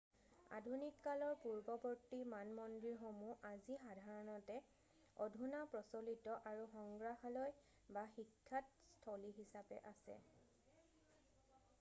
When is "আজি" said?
3.49-3.77